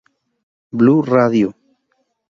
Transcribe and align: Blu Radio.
Blu 0.77 0.95
Radio. 1.13 1.49